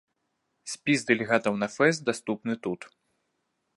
[0.71, 2.81] Спіс дэлегатаў на фэст даступны тут.